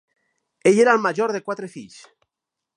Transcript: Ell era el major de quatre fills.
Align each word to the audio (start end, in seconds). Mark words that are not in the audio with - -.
Ell 0.71 0.81
era 0.85 0.95
el 0.97 1.03
major 1.05 1.35
de 1.37 1.43
quatre 1.51 1.71
fills. 1.77 2.03